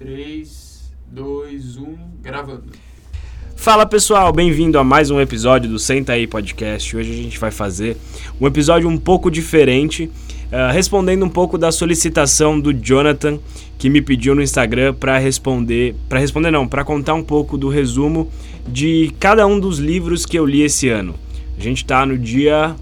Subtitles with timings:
[0.00, 2.72] 3, 2, 1, gravando.
[3.54, 6.96] Fala pessoal, bem-vindo a mais um episódio do Senta aí Podcast.
[6.96, 7.98] Hoje a gente vai fazer
[8.40, 13.38] um episódio um pouco diferente, uh, respondendo um pouco da solicitação do Jonathan
[13.76, 17.68] que me pediu no Instagram para responder, para responder não, para contar um pouco do
[17.68, 18.32] resumo
[18.66, 21.14] de cada um dos livros que eu li esse ano.
[21.58, 22.74] A gente está no dia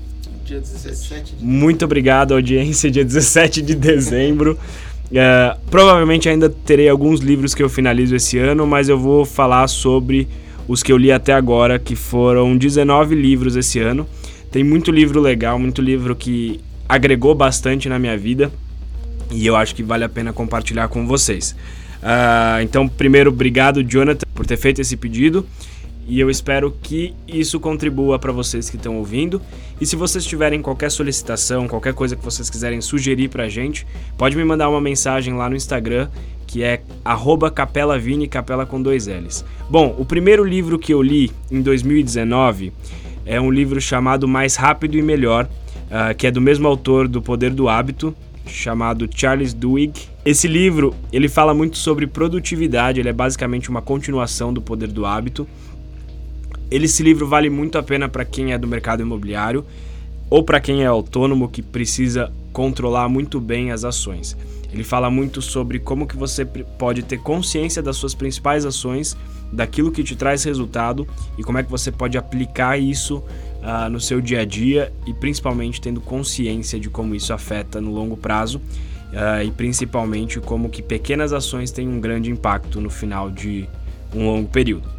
[0.44, 4.56] Dia 17 de Muito obrigado, audiência, dia 17 de dezembro.
[5.12, 9.66] É, provavelmente ainda terei alguns livros que eu finalizo esse ano, mas eu vou falar
[9.68, 10.28] sobre
[10.66, 14.06] os que eu li até agora, que foram 19 livros esse ano.
[14.50, 18.50] Tem muito livro legal, muito livro que agregou bastante na minha vida
[19.30, 21.54] e eu acho que vale a pena compartilhar com vocês.
[22.02, 25.44] Uh, então, primeiro, obrigado, Jonathan, por ter feito esse pedido
[26.08, 29.42] e eu espero que isso contribua para vocês que estão ouvindo.
[29.78, 33.86] E se vocês tiverem qualquer solicitação, qualquer coisa que vocês quiserem sugerir para a gente,
[34.16, 36.08] pode me mandar uma mensagem lá no Instagram
[36.46, 36.80] que é
[37.54, 39.44] capelavini, capela com dois L's.
[39.68, 42.72] Bom, o primeiro livro que eu li em 2019
[43.26, 47.20] é um livro chamado Mais Rápido e Melhor, uh, que é do mesmo autor do
[47.20, 49.92] Poder do Hábito, chamado Charles Duhigg.
[50.24, 55.04] Esse livro, ele fala muito sobre produtividade, ele é basicamente uma continuação do Poder do
[55.04, 55.46] Hábito.
[56.70, 59.64] Esse livro vale muito a pena para quem é do mercado imobiliário
[60.28, 64.36] ou para quem é autônomo que precisa controlar muito bem as ações.
[64.70, 69.16] Ele fala muito sobre como que você pode ter consciência das suas principais ações,
[69.50, 73.98] daquilo que te traz resultado e como é que você pode aplicar isso uh, no
[73.98, 78.58] seu dia a dia e principalmente tendo consciência de como isso afeta no longo prazo
[78.58, 83.66] uh, e principalmente como que pequenas ações têm um grande impacto no final de
[84.14, 84.98] um longo período.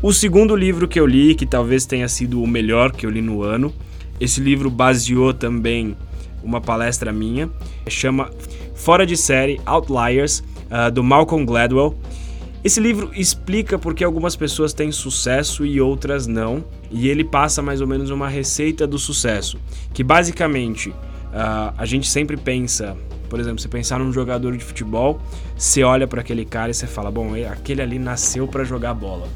[0.00, 3.20] O segundo livro que eu li, que talvez tenha sido o melhor que eu li
[3.20, 3.74] no ano,
[4.20, 5.96] esse livro baseou também
[6.40, 7.50] uma palestra minha,
[7.88, 8.30] chama
[8.76, 11.98] Fora de Série Outliers, uh, do Malcolm Gladwell.
[12.62, 17.60] Esse livro explica por que algumas pessoas têm sucesso e outras não, e ele passa
[17.60, 19.58] mais ou menos uma receita do sucesso,
[19.92, 22.96] que basicamente uh, a gente sempre pensa,
[23.28, 25.20] por exemplo, você pensar num jogador de futebol,
[25.56, 29.26] você olha para aquele cara e você fala, bom, aquele ali nasceu para jogar bola.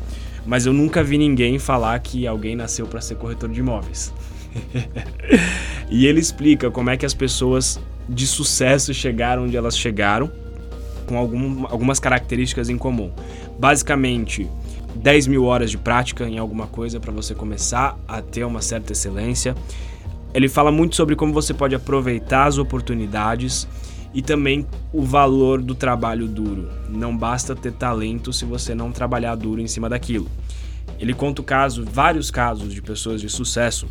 [0.47, 4.13] Mas eu nunca vi ninguém falar que alguém nasceu para ser corretor de imóveis.
[5.89, 10.31] e ele explica como é que as pessoas de sucesso chegaram onde elas chegaram,
[11.07, 13.11] com algum, algumas características em comum.
[13.59, 14.49] Basicamente,
[14.95, 18.93] 10 mil horas de prática em alguma coisa para você começar a ter uma certa
[18.93, 19.55] excelência.
[20.35, 23.67] Ele fala muito sobre como você pode aproveitar as oportunidades
[24.15, 26.69] e também o valor do trabalho duro.
[26.89, 30.29] Não basta ter talento se você não trabalhar duro em cima daquilo.
[30.99, 33.89] Ele conta o caso, vários casos de pessoas de sucesso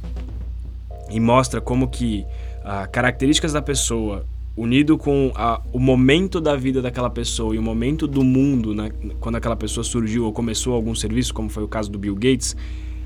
[1.10, 2.26] e mostra como que
[2.60, 7.62] uh, características da pessoa unido com a, o momento da vida daquela pessoa e o
[7.62, 11.68] momento do mundo né, quando aquela pessoa surgiu ou começou algum serviço, como foi o
[11.68, 12.54] caso do Bill Gates,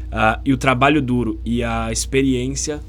[0.08, 2.82] uh, e o trabalho duro e a experiência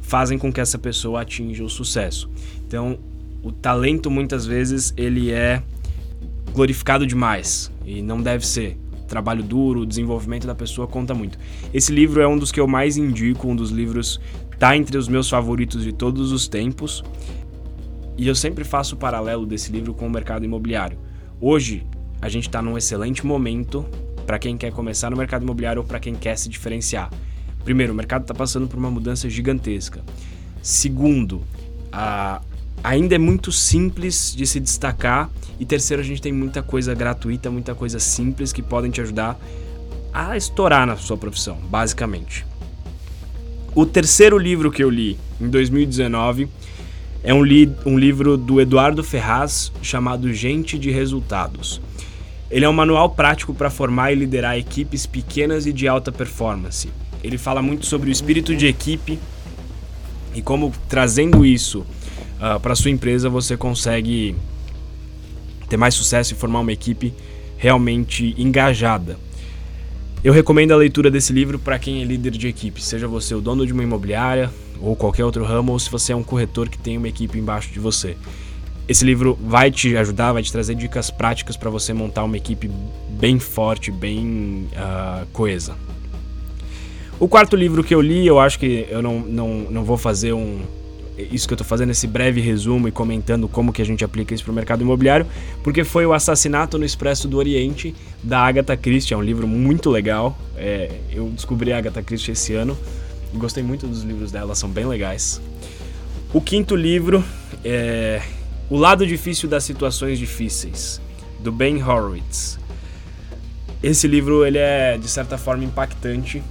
[0.00, 2.28] fazem com que essa pessoa atinja o sucesso.
[2.66, 2.98] Então,
[3.42, 5.62] o talento muitas vezes ele é
[6.52, 11.38] glorificado demais e não deve ser trabalho duro, o desenvolvimento da pessoa conta muito.
[11.74, 14.18] Esse livro é um dos que eu mais indico, um dos livros
[14.58, 17.04] tá entre os meus favoritos de todos os tempos.
[18.16, 20.96] E eu sempre faço o paralelo desse livro com o mercado imobiliário.
[21.38, 21.84] Hoje,
[22.22, 23.84] a gente está num excelente momento
[24.26, 27.10] para quem quer começar no mercado imobiliário ou para quem quer se diferenciar.
[27.64, 30.02] Primeiro, o mercado está passando por uma mudança gigantesca.
[30.62, 31.42] Segundo,
[31.92, 32.40] a,
[32.82, 35.30] ainda é muito simples de se destacar.
[35.60, 39.38] E terceiro, a gente tem muita coisa gratuita, muita coisa simples que podem te ajudar
[40.12, 42.44] a estourar na sua profissão, basicamente.
[43.74, 46.48] O terceiro livro que eu li em 2019
[47.24, 51.80] é um, li um livro do Eduardo Ferraz chamado Gente de Resultados.
[52.50, 56.90] Ele é um manual prático para formar e liderar equipes pequenas e de alta performance.
[57.24, 59.18] Ele fala muito sobre o espírito de equipe
[60.34, 61.86] e como trazendo isso
[62.42, 64.34] uh, ah, para sua empresa você consegue
[65.68, 67.14] ter mais sucesso e formar uma equipe
[67.56, 69.16] realmente engajada.
[70.24, 73.40] Eu recomendo a leitura desse livro para quem é líder de equipe, seja você o
[73.40, 74.50] dono de uma imobiliária
[74.80, 77.72] ou qualquer outro ramo, ou se você é um corretor que tem uma equipe embaixo
[77.72, 78.16] de você.
[78.88, 82.68] Esse livro vai te ajudar, vai te trazer dicas práticas para você montar uma equipe
[83.10, 85.76] bem forte, bem uh, coesa.
[87.18, 90.32] O quarto livro que eu li, eu acho que eu não, não, não vou fazer
[90.32, 90.60] um,
[91.30, 94.34] isso que eu estou fazendo esse breve resumo e comentando como que a gente aplica
[94.34, 95.26] isso para o mercado imobiliário,
[95.62, 99.90] porque foi o Assassinato no Expresso do Oriente da Agatha Christie, é um livro muito
[99.90, 100.36] legal.
[100.56, 102.76] É, eu descobri a Agatha Christie esse ano
[103.38, 105.40] gostei muito dos livros dela, são bem legais.
[106.32, 107.24] O quinto livro
[107.64, 108.22] é
[108.68, 111.00] O Lado Difícil das Situações Difíceis,
[111.40, 112.58] do Ben Horowitz.
[113.82, 116.42] Esse livro ele é de certa forma impactante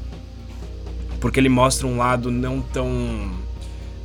[1.19, 3.31] porque ele mostra um lado não tão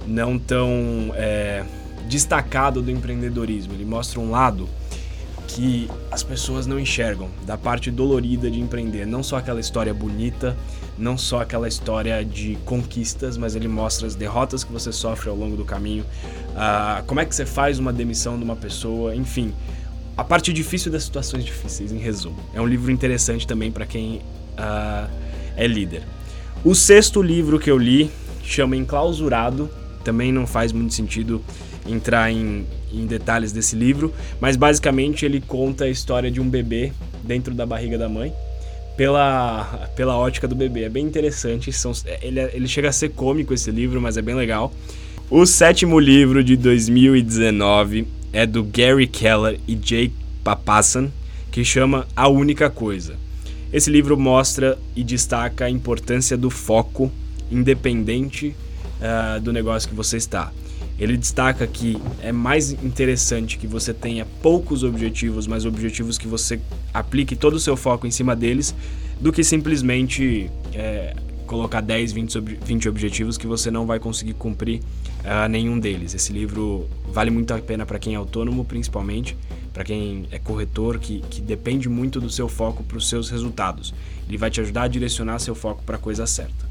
[0.07, 1.65] não tão é,
[2.09, 3.75] destacado do empreendedorismo.
[3.75, 4.69] Ele mostra um lado
[5.47, 9.07] que as pessoas não enxergam da parte dolorida de empreender.
[9.07, 10.57] Não só aquela história bonita,
[10.99, 15.37] não só aquela história de conquistas, mas ele mostra as derrotas que você sofre ao
[15.37, 19.53] longo do caminho, uh, como é que você faz uma demissão de uma pessoa, enfim.
[20.17, 22.37] A parte difícil das situações difíceis, em resumo.
[22.55, 24.17] É um livro interessante também para quem
[24.59, 25.11] uh,
[25.57, 26.03] é líder.
[26.65, 28.11] O sexto livro que eu li
[28.43, 29.71] chama Enclausurado.
[30.07, 31.43] Também não faz muito sentido
[31.85, 36.93] entrar em, em detalhes desse livro, mas basicamente ele conta a história de um bebê
[37.25, 38.33] dentro da barriga da mãe
[38.97, 40.85] pela, pela ótica do bebê.
[40.85, 41.73] É bem interessante.
[41.73, 41.91] São,
[42.23, 44.73] ele, ele chega a ser cômico esse livro, mas é bem legal.
[45.29, 50.15] O sétimo livro de 2019 é do Gary Keller e Jake
[50.45, 51.11] Papassan,
[51.51, 53.17] que chama A Única Coisa.
[53.73, 57.11] Esse livro mostra e destaca a importância do foco
[57.51, 58.55] independente
[59.01, 60.53] uh, do negócio que você está.
[60.99, 66.59] Ele destaca que é mais interessante que você tenha poucos objetivos, mas objetivos que você
[66.93, 68.75] aplique todo o seu foco em cima deles,
[69.21, 71.15] do que simplesmente é,
[71.47, 74.81] colocar 10, 20, 20 objetivos que você não vai conseguir cumprir
[75.21, 76.15] uh, nenhum deles.
[76.15, 79.37] Esse livro vale muito a pena para quem é autônomo, principalmente,
[79.73, 83.95] para quem é corretor, que, que depende muito do seu foco para os seus resultados.
[84.29, 86.66] Ele vai te ajudar a direcionar seu foco para a coisa certa.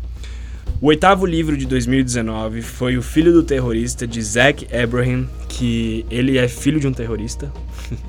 [0.81, 6.37] O oitavo livro de 2019 foi O Filho do Terrorista, de Zach Abraham, que ele
[6.37, 7.51] é filho de um terrorista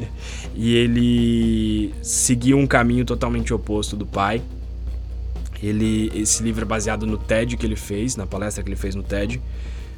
[0.52, 4.42] e ele seguiu um caminho totalmente oposto do pai.
[5.62, 8.96] Ele, esse livro é baseado no TED que ele fez, na palestra que ele fez
[8.96, 9.40] no TED,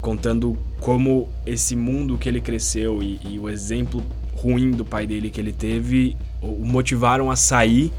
[0.02, 4.04] contando como esse mundo que ele cresceu e, e o exemplo
[4.34, 7.90] ruim do pai dele que ele teve o motivaram a sair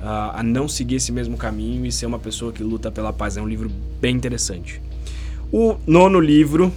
[0.00, 3.36] a não seguir esse mesmo caminho e ser uma pessoa que luta pela paz.
[3.36, 3.70] É um livro
[4.00, 4.80] bem interessante.
[5.52, 6.72] O nono livro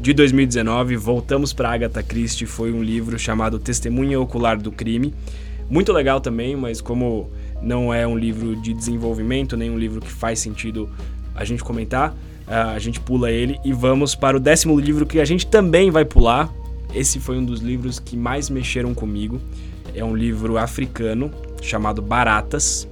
[0.00, 5.14] de 2019, voltamos para Agatha Christie, foi um livro chamado Testemunha Ocular do Crime.
[5.70, 7.30] Muito legal também, mas como
[7.62, 10.90] não é um livro de desenvolvimento, nem um livro que faz sentido
[11.34, 12.14] a gente comentar,
[12.46, 16.04] a gente pula ele e vamos para o décimo livro que a gente também vai
[16.04, 16.52] pular.
[16.92, 19.40] Esse foi um dos livros que mais mexeram comigo.
[19.94, 21.30] É um livro africano
[21.62, 22.86] chamado Baratas,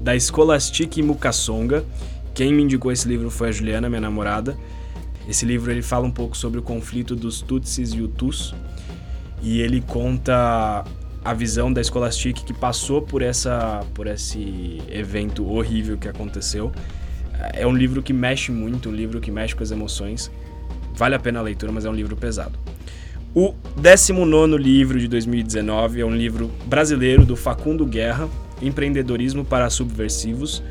[0.00, 1.84] da Scholastic Mukasonga.
[2.34, 4.56] Quem me indicou esse livro foi a Juliana, minha namorada.
[5.28, 8.54] Esse livro ele fala um pouco sobre o conflito dos Tutsis e Hutus
[9.42, 10.84] e ele conta
[11.24, 16.72] a visão da Scholastic que passou por essa por esse evento horrível que aconteceu.
[17.52, 20.30] É um livro que mexe muito, um livro que mexe com as emoções.
[20.94, 22.58] Vale a pena a leitura, mas é um livro pesado.
[23.34, 28.26] O 19 livro de 2019 é um livro brasileiro do Facundo Guerra,
[28.62, 30.62] Empreendedorismo para Subversivos.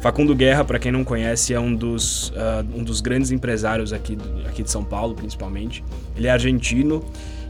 [0.00, 4.18] Facundo Guerra, para quem não conhece, é um dos, uh, um dos grandes empresários aqui,
[4.44, 5.84] aqui de São Paulo, principalmente.
[6.16, 7.04] Ele é argentino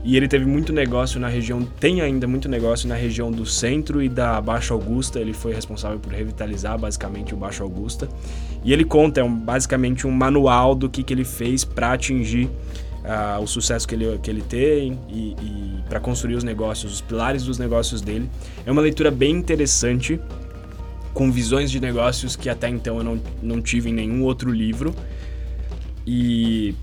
[0.05, 4.03] e ele teve muito negócio na região, tem ainda muito negócio na região do centro
[4.03, 5.19] e da Baixa Augusta.
[5.19, 8.07] Ele foi responsável por revitalizar basicamente o Baixa Augusta.
[8.63, 12.51] E ele conta, é um, basicamente um manual do que, que ele fez para atingir
[13.41, 17.45] o sucesso que ele, que ele tem e, e para construir os negócios, os pilares
[17.45, 18.31] dos negócios dele.
[18.65, 20.21] É uma leitura bem interessante,
[21.13, 24.95] com visões de negócios que até então eu não, não tive em nenhum outro livro.
[26.07, 26.75] E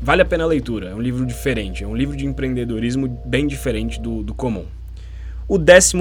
[0.00, 3.46] vale a pena a leitura, é um livro diferente, é um livro de empreendedorismo bem
[3.46, 4.64] diferente do, do comum.
[5.48, 5.96] O 12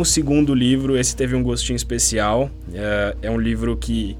[0.56, 4.16] livro, esse teve um gostinho especial, é, é um livro que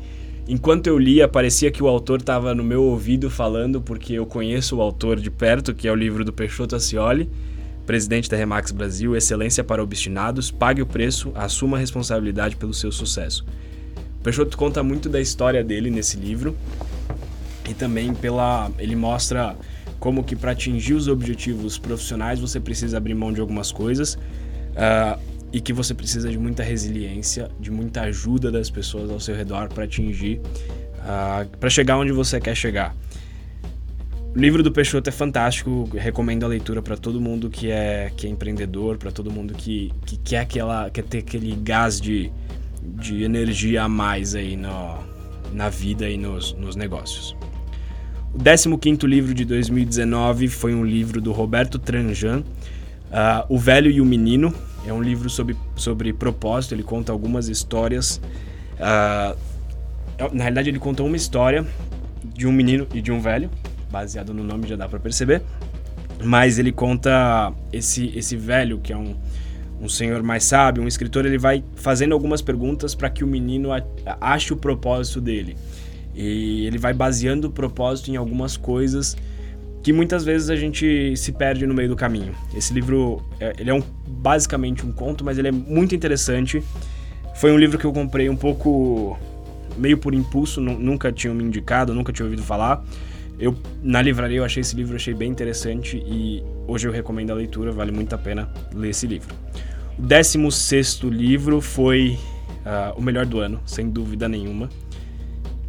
[0.52, 4.78] Enquanto eu lia, parecia que o autor estava no meu ouvido falando, porque eu conheço
[4.78, 7.30] o autor de perto, que é o livro do Peixoto Ascioli,
[7.86, 12.92] presidente da Remax Brasil, Excelência para Obstinados, pague o preço, assuma a responsabilidade pelo seu
[12.92, 13.46] sucesso.
[14.20, 16.56] O Peixoto conta muito da história dele nesse livro
[17.70, 19.56] e também pela ele mostra
[20.00, 24.16] como que para atingir os objetivos profissionais você precisa abrir mão de algumas coisas.
[24.16, 25.20] Uh,
[25.52, 29.70] e que você precisa de muita resiliência, de muita ajuda das pessoas ao seu redor
[29.70, 30.40] para atingir,
[31.00, 32.96] uh, para chegar onde você quer chegar.
[34.36, 38.28] O livro do Peixoto é fantástico, recomendo a leitura para todo mundo que é, que
[38.28, 42.32] é empreendedor, para todo mundo que, que quer, aquela, quer ter aquele gás de,
[42.84, 45.00] de energia a mais aí no,
[45.52, 47.36] na vida e nos, nos negócios.
[48.32, 54.00] O 15 livro de 2019 foi um livro do Roberto Tranjan, uh, O Velho e
[54.00, 54.54] o Menino,
[54.86, 58.22] é um livro sobre, sobre propósito, ele conta algumas histórias.
[58.76, 59.38] Uh,
[60.34, 61.66] na realidade, ele conta uma história
[62.24, 63.50] de um menino e de um velho,
[63.90, 65.42] baseado no nome já dá para perceber.
[66.24, 69.16] Mas ele conta esse, esse velho, que é um,
[69.82, 73.70] um senhor mais sábio, um escritor, ele vai fazendo algumas perguntas para que o menino
[74.20, 75.56] ache o propósito dele.
[76.14, 79.16] E ele vai baseando o propósito em algumas coisas
[79.82, 82.34] que muitas vezes a gente se perde no meio do caminho.
[82.54, 86.62] Esse livro, é, ele é um, basicamente um conto, mas ele é muito interessante.
[87.36, 89.18] Foi um livro que eu comprei um pouco
[89.78, 92.84] meio por impulso, nunca tinham me indicado, nunca tinha ouvido falar.
[93.40, 97.34] Eu na livraria eu achei esse livro, achei bem interessante e hoje eu recomendo a
[97.34, 99.34] leitura, vale muito a pena ler esse livro.
[99.98, 102.20] O 16 livro foi
[102.66, 104.70] uh, o melhor do ano, sem dúvida nenhuma,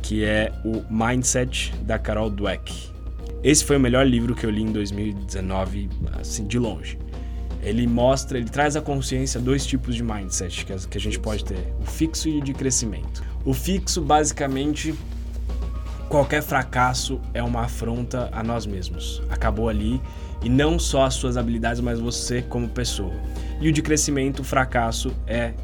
[0.03, 2.91] que é o Mindset da Carol Dweck.
[3.43, 6.99] Esse foi o melhor livro que eu li em 2019, assim, de longe.
[7.63, 11.19] Ele mostra, ele traz à consciência dois tipos de mindset que a, que a gente
[11.19, 13.23] pode ter: o fixo e o de crescimento.
[13.45, 14.95] O fixo, basicamente,
[16.11, 19.23] qualquer fracasso é uma afronta a nós mesmos.
[19.31, 20.01] Acabou ali
[20.43, 23.15] e não só as suas habilidades, mas você como pessoa.
[23.59, 25.55] E o de crescimento, o fracasso é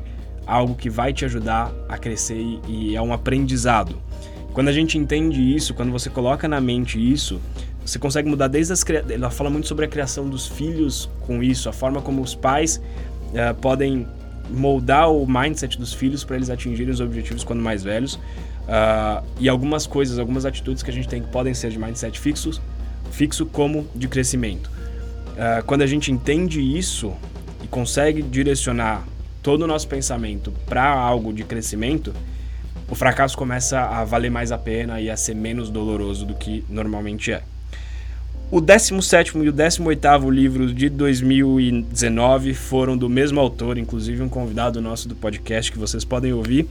[0.46, 4.00] algo que vai te ajudar a crescer e é um aprendizado.
[4.56, 7.38] Quando a gente entende isso, quando você coloca na mente isso,
[7.86, 11.68] você consegue mudar desde as ela fala muito sobre a criação dos filhos com isso,
[11.68, 12.82] a forma como os pais
[13.30, 14.06] uh, podem
[14.50, 19.48] moldar o mindset dos filhos para eles atingirem os objetivos quando mais velhos uh, e
[19.48, 22.60] algumas coisas, algumas atitudes que a gente tem que podem ser de mindset fixo,
[23.12, 24.68] fixo como de crescimento.
[24.68, 27.14] Uh, quando a gente entende isso
[27.62, 29.04] e consegue direcionar
[29.44, 32.12] todo o nosso pensamento para algo de crescimento,
[32.88, 36.64] o fracasso começa a valer mais a pena e a ser menos doloroso do que
[36.68, 37.42] normalmente é.
[38.48, 44.80] O 17 e o 18 livro de 2019 foram do mesmo autor, inclusive um convidado
[44.80, 46.68] nosso do podcast que vocês podem ouvir,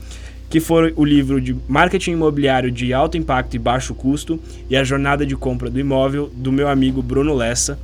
[0.48, 4.40] que foi o livro de Marketing Imobiliário de Alto Impacto e Baixo Custo
[4.70, 7.78] e A Jornada de Compra do Imóvel, do meu amigo Bruno Lessa,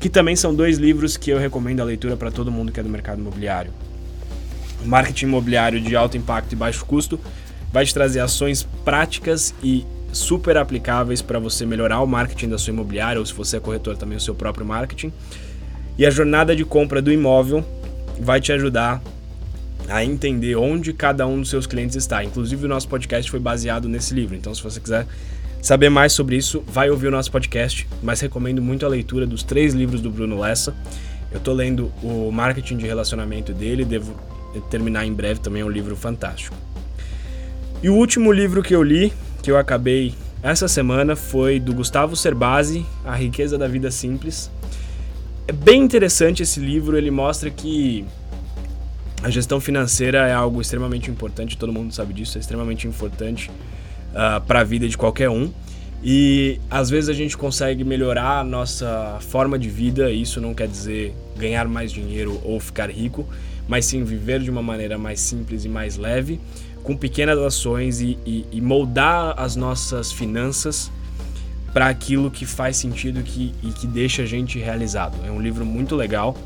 [0.00, 2.82] que também são dois livros que eu recomendo a leitura para todo mundo que é
[2.82, 3.72] do mercado imobiliário.
[4.86, 7.20] Marketing Imobiliário de Alto Impacto e Baixo Custo
[7.70, 12.72] vai te trazer ações práticas e super aplicáveis para você melhorar o marketing da sua
[12.72, 15.12] imobiliária ou se você é corretor também o seu próprio marketing.
[15.96, 17.64] E a jornada de compra do imóvel
[18.20, 19.02] vai te ajudar
[19.88, 22.22] a entender onde cada um dos seus clientes está.
[22.22, 24.36] Inclusive o nosso podcast foi baseado nesse livro.
[24.36, 25.06] Então se você quiser
[25.62, 29.42] saber mais sobre isso, vai ouvir o nosso podcast, mas recomendo muito a leitura dos
[29.42, 30.74] três livros do Bruno Lessa.
[31.30, 34.14] Eu estou lendo o marketing de relacionamento dele, devo
[34.70, 36.56] terminar em breve também é um livro fantástico.
[37.82, 39.12] E o último livro que eu li,
[39.42, 44.50] que eu acabei essa semana, foi do Gustavo Cerbasi, A Riqueza da Vida Simples.
[45.46, 48.04] É bem interessante esse livro, ele mostra que
[49.22, 53.54] a gestão financeira é algo extremamente importante, todo mundo sabe disso, é extremamente importante uh,
[54.14, 55.50] ah, para a vida de qualquer um.
[56.04, 60.68] E às vezes a gente consegue melhorar a nossa forma de vida, isso não quer
[60.68, 63.26] dizer ganhar mais dinheiro ou ficar rico,
[63.66, 66.38] mas sim viver de uma maneira mais simples e mais leve
[66.82, 70.90] com pequenas ações e, e, e moldar as nossas finanças
[71.72, 75.16] para aquilo que faz sentido que, e que deixa a gente realizado.
[75.26, 76.36] É um livro muito legal.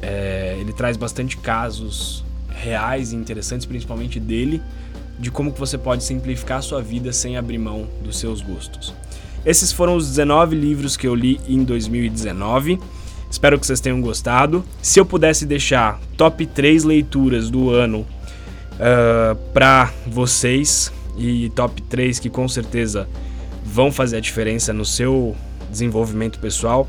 [0.00, 4.62] É, ele traz bastante casos reais e interessantes, principalmente dele,
[5.18, 8.94] de como que você pode simplificar a sua vida sem abrir mão dos seus gostos.
[9.44, 12.78] Esses foram os 19 livros que eu li em 2019.
[13.30, 14.64] Espero que vocês tenham gostado.
[14.80, 18.06] Se eu pudesse deixar top 3 leituras do ano
[18.78, 23.08] uh, ah, para vocês e top 3 que com certeza
[23.64, 25.36] vão fazer a diferença no seu
[25.70, 26.88] desenvolvimento pessoal.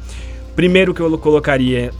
[0.56, 1.92] Primeiro que eu colocaria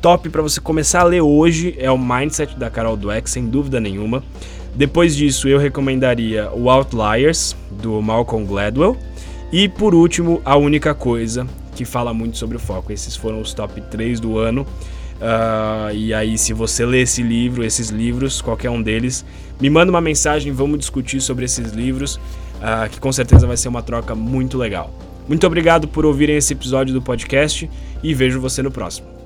[0.00, 3.80] top para você começar a ler hoje é o Mindset da Carol Dweck, sem dúvida
[3.80, 4.22] nenhuma.
[4.74, 8.96] Depois disso, eu recomendaria o Outliers do Malcolm Gladwell
[9.52, 12.92] e por último, a única coisa que fala muito sobre o foco.
[12.92, 14.66] Esses foram os top 3 do ano.
[15.20, 19.24] Uh, e aí, se você ler esse livro, esses livros, qualquer um deles,
[19.60, 23.68] me manda uma mensagem, vamos discutir sobre esses livros, uh, que com certeza vai ser
[23.68, 24.90] uma troca muito legal.
[25.28, 27.70] Muito obrigado por ouvirem esse episódio do podcast
[28.02, 29.19] e vejo você no próximo.